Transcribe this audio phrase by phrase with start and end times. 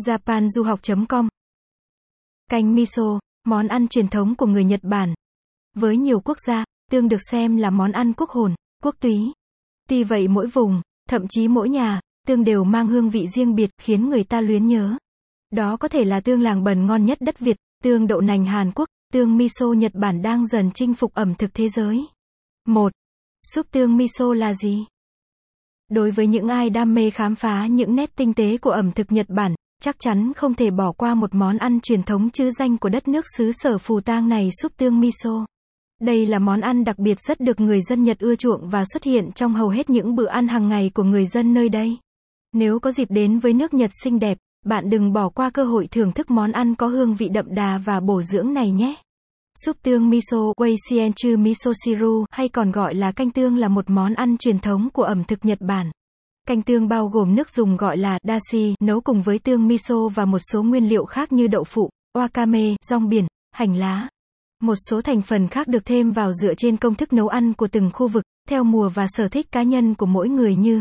[0.00, 1.28] japanduhoc.com
[2.50, 5.14] Canh miso, món ăn truyền thống của người Nhật Bản.
[5.74, 9.32] Với nhiều quốc gia, tương được xem là món ăn quốc hồn, quốc túy.
[9.88, 13.70] Tuy vậy mỗi vùng, thậm chí mỗi nhà, tương đều mang hương vị riêng biệt,
[13.78, 14.96] khiến người ta luyến nhớ.
[15.50, 18.72] Đó có thể là tương làng bần ngon nhất đất Việt, tương đậu nành Hàn
[18.72, 22.06] Quốc, tương miso Nhật Bản đang dần chinh phục ẩm thực thế giới.
[22.66, 22.92] 1.
[23.54, 24.86] Súp tương miso là gì?
[25.88, 29.12] Đối với những ai đam mê khám phá những nét tinh tế của ẩm thực
[29.12, 32.76] Nhật Bản, chắc chắn không thể bỏ qua một món ăn truyền thống chứ danh
[32.76, 35.46] của đất nước xứ sở phù tang này súp tương miso.
[36.00, 39.04] Đây là món ăn đặc biệt rất được người dân Nhật ưa chuộng và xuất
[39.04, 41.98] hiện trong hầu hết những bữa ăn hàng ngày của người dân nơi đây.
[42.52, 45.86] Nếu có dịp đến với nước Nhật xinh đẹp, bạn đừng bỏ qua cơ hội
[45.90, 48.94] thưởng thức món ăn có hương vị đậm đà và bổ dưỡng này nhé.
[49.66, 54.14] Súp tương miso, Weishienchu miso shiru, hay còn gọi là canh tương là một món
[54.14, 55.90] ăn truyền thống của ẩm thực Nhật Bản.
[56.48, 60.24] Canh tương bao gồm nước dùng gọi là dashi, nấu cùng với tương miso và
[60.24, 64.08] một số nguyên liệu khác như đậu phụ, wakame, rong biển, hành lá.
[64.60, 67.68] Một số thành phần khác được thêm vào dựa trên công thức nấu ăn của
[67.68, 70.80] từng khu vực, theo mùa và sở thích cá nhân của mỗi người như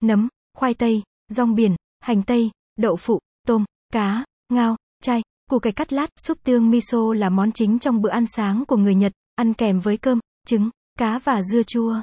[0.00, 5.72] nấm, khoai tây, rong biển, hành tây, đậu phụ, tôm, cá, ngao, chay, củ cải
[5.72, 9.12] cắt lát, súp tương miso là món chính trong bữa ăn sáng của người Nhật,
[9.34, 12.02] ăn kèm với cơm, trứng, cá và dưa chua.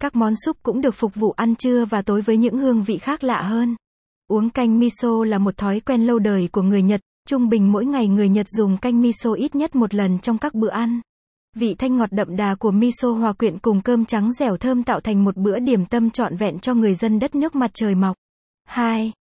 [0.00, 2.98] Các món súp cũng được phục vụ ăn trưa và tối với những hương vị
[2.98, 3.76] khác lạ hơn.
[4.28, 7.86] Uống canh miso là một thói quen lâu đời của người Nhật, trung bình mỗi
[7.86, 11.00] ngày người Nhật dùng canh miso ít nhất một lần trong các bữa ăn.
[11.56, 15.00] Vị thanh ngọt đậm đà của miso hòa quyện cùng cơm trắng dẻo thơm tạo
[15.00, 18.16] thành một bữa điểm tâm trọn vẹn cho người dân đất nước mặt trời mọc.
[18.64, 19.12] 2.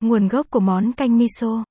[0.00, 1.64] Nguồn gốc của món canh miso.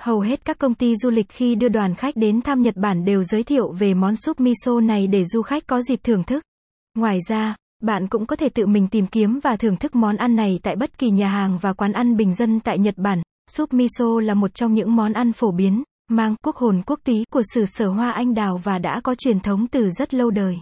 [0.00, 3.04] Hầu hết các công ty du lịch khi đưa đoàn khách đến thăm Nhật Bản
[3.04, 6.44] đều giới thiệu về món súp miso này để du khách có dịp thưởng thức.
[6.94, 10.36] Ngoài ra, bạn cũng có thể tự mình tìm kiếm và thưởng thức món ăn
[10.36, 13.22] này tại bất kỳ nhà hàng và quán ăn bình dân tại Nhật Bản.
[13.50, 17.24] Súp miso là một trong những món ăn phổ biến, mang quốc hồn quốc túy
[17.32, 20.58] của sử sở hoa anh đào và đã có truyền thống từ rất lâu đời.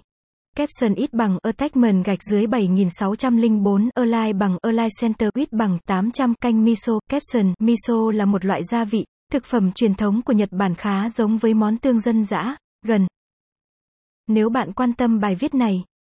[0.56, 6.64] Capson ít bằng Attachment gạch dưới 7604, Align bằng Align Center ít bằng 800, canh
[6.64, 10.74] miso, Capson, miso là một loại gia vị, thực phẩm truyền thống của Nhật Bản
[10.74, 12.56] khá giống với món tương dân dã,
[12.86, 13.06] gần.
[14.26, 15.84] Nếu bạn quan tâm bài viết này,